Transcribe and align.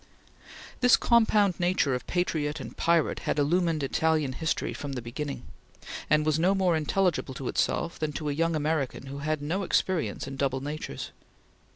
This 0.79 0.97
compound 0.97 1.59
nature 1.59 1.93
of 1.93 2.07
patriot 2.07 2.59
and 2.59 2.75
pirate 2.75 3.19
had 3.19 3.37
illumined 3.37 3.83
Italian 3.83 4.33
history 4.33 4.73
from 4.73 4.93
the 4.93 4.99
beginning, 5.03 5.43
and 6.09 6.25
was 6.25 6.39
no 6.39 6.55
more 6.55 6.75
intelligible 6.75 7.35
to 7.35 7.47
itself 7.47 7.99
than 7.99 8.11
to 8.13 8.27
a 8.27 8.33
young 8.33 8.55
American 8.55 9.05
who 9.05 9.19
had 9.19 9.43
no 9.43 9.61
experience 9.61 10.27
in 10.27 10.37
double 10.37 10.59
natures. 10.59 11.11